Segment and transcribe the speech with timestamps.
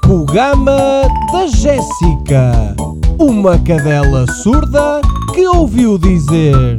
[0.00, 1.02] programa
[1.32, 2.76] da Jéssica,
[3.18, 5.00] uma cadela surda
[5.34, 6.76] que ouviu dizer.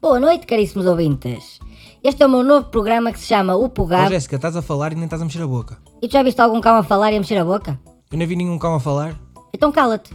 [0.00, 1.58] Boa noite, caríssimos ouvintes.
[2.04, 4.10] Este é o meu novo programa que se chama O Ó Pogabo.
[4.10, 5.78] Jéssica, estás a falar e nem estás a mexer a boca.
[6.02, 7.80] E tu já viste algum cão a falar e a mexer a boca?
[8.10, 9.18] Eu não vi nenhum cão a falar.
[9.54, 10.12] Então cala-te.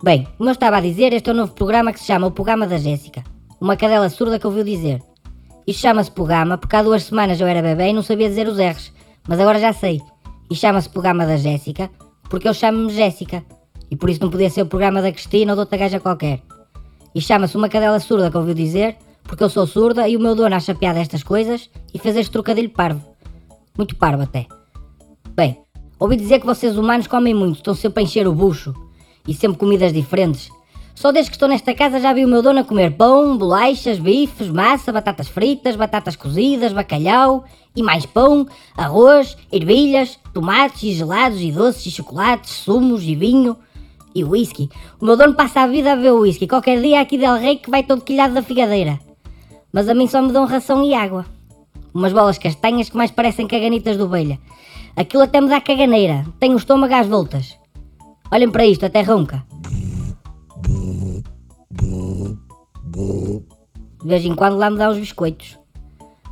[0.00, 2.30] Bem, como eu estava a dizer, este é o novo programa que se chama O
[2.30, 3.24] Programa da Jéssica.
[3.60, 5.02] Uma cadela surda que ouviu dizer.
[5.66, 8.58] Isto chama-se Programa porque há duas semanas eu era bebê e não sabia dizer os
[8.58, 8.92] R's.
[9.28, 10.00] Mas agora já sei.
[10.48, 11.90] E chama-se Programa da Jéssica
[12.30, 13.44] porque eu chamo-me Jéssica.
[13.90, 16.42] E por isso não podia ser o programa da Cristina ou de outra gaja qualquer.
[17.14, 20.34] E chama-se Uma Cadela Surda que ouviu dizer porque eu sou surda e o meu
[20.34, 23.02] dono acha piada estas coisas e fez este trocadilho parvo.
[23.76, 24.46] Muito parvo até.
[25.34, 25.58] Bem,
[25.98, 28.72] ouvi dizer que vocês humanos comem muito, estão sempre a encher o bucho
[29.26, 30.48] e sempre comidas diferentes.
[30.96, 33.98] Só desde que estou nesta casa já vi o meu dono a comer pão, bolachas,
[33.98, 37.44] bifes, massa, batatas fritas, batatas cozidas, bacalhau
[37.76, 43.58] e mais pão, arroz, ervilhas, tomates e gelados e doces e chocolates, sumos e vinho
[44.14, 44.70] e whisky.
[44.98, 46.48] O meu dono passa a vida a ver whisky.
[46.48, 48.98] Qualquer dia aqui Del Rey que vai todo quilhado da figadeira.
[49.70, 51.26] Mas a mim só me dão ração e água.
[51.92, 54.38] Umas bolas castanhas que mais parecem caganitas de ovelha.
[54.96, 56.24] Aquilo até me dá caganeira.
[56.40, 57.58] Tenho o estômago às voltas.
[58.32, 59.44] Olhem para isto, até ronca.
[64.06, 65.58] De vez em quando lá me dá uns biscoitos.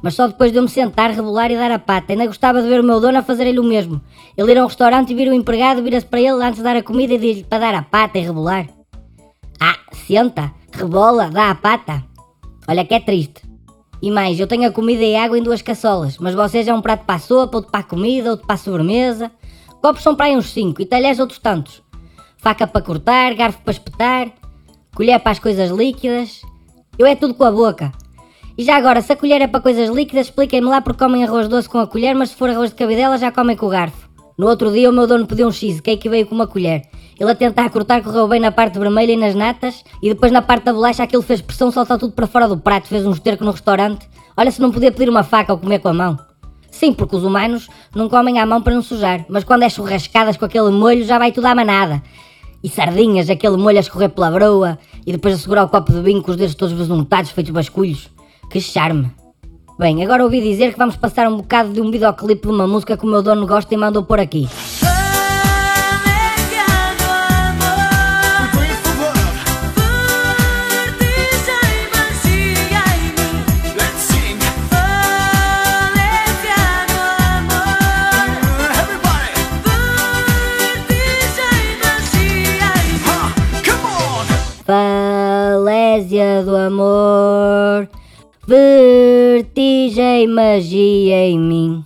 [0.01, 2.13] Mas só depois de eu me sentar, rebolar e dar a pata.
[2.13, 4.01] Ainda gostava de ver o meu dono a fazer-lhe o mesmo.
[4.37, 6.77] Ele ir a um restaurante e vir o empregado, vira-se para ele antes de dar
[6.77, 8.69] a comida e diz-lhe para dar a pata e rebolar.
[9.61, 12.05] Ah, senta, rebola, dá a pata.
[12.69, 13.43] Olha que é triste.
[14.01, 16.73] E mais, eu tenho a comida e a água em duas caçolas, mas vocês é
[16.73, 19.33] um prato para a sopa, outro para a comida, outro para a sobremesa.
[19.83, 21.83] Copos são para aí uns cinco e talheres outros tantos.
[22.37, 24.33] Faca para cortar, garfo para espetar,
[24.95, 26.41] colher para as coisas líquidas.
[26.99, 27.93] Eu é tudo com a boca.
[28.57, 31.49] E já agora, se a colher é para coisas líquidas, expliquem-me lá porque comem arroz
[31.49, 34.09] doce com a colher, mas se for arroz de cabidela já comem com o garfo.
[34.39, 36.83] No outro dia o meu dono pediu um cheesecake e veio com uma colher.
[37.19, 40.43] Ele a tentar cortar correu bem na parte vermelha e nas natas, e depois na
[40.43, 43.45] parte da bolacha aquilo fez pressão, saltou tudo para fora do prato, fez um esterco
[43.45, 44.09] no restaurante.
[44.37, 46.19] Olha se não podia pedir uma faca ou comer com a mão.
[46.71, 50.37] Sim, porque os humanos não comem à mão para não sujar, mas quando é churrascadas
[50.37, 52.03] com aquele molho já vai tudo à manada.
[52.65, 56.01] E sardinhas, aquele molho a escorrer pela broa, e depois a segurar o copo de
[56.01, 58.11] vinho com os dedos todos besuntados feitos basculhos.
[58.51, 59.11] Que charme!
[59.79, 62.97] Bem, agora ouvi dizer que vamos passar um bocado de um videoclipe de uma música
[62.97, 64.49] que o meu dono gosta e mandou pôr aqui.
[84.65, 87.87] Falésia do amor,
[88.47, 91.85] vertigem, magia em mim.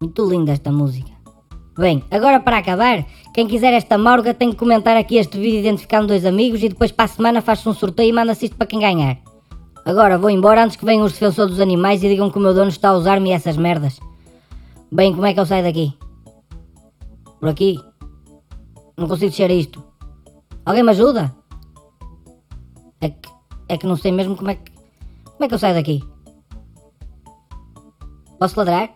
[0.00, 1.10] Muito linda esta música.
[1.76, 6.06] Bem, agora para acabar, quem quiser esta morga tem que comentar aqui este vídeo identificando
[6.06, 8.78] dois amigos e depois para a semana faz-se um sorteio e manda-se isto para quem
[8.78, 9.18] ganhar.
[9.84, 12.54] Agora vou embora antes que venham os defensores dos animais e digam que o meu
[12.54, 13.98] dono está a usar-me essas merdas.
[14.92, 15.92] Bem, como é que eu saio daqui?
[17.40, 17.80] Por aqui?
[18.96, 19.82] Não consigo descer isto.
[20.64, 21.41] Alguém me ajuda?
[23.02, 23.28] É que,
[23.68, 24.72] é que não sei mesmo como é que.
[25.24, 26.02] Como é que eu saio daqui?
[28.38, 28.90] Posso ladrar?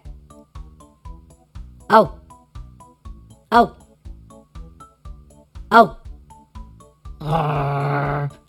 [1.88, 2.18] Au!
[3.50, 3.76] Au!
[5.70, 5.96] Au!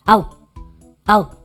[0.08, 0.30] Au!
[1.08, 1.37] Au!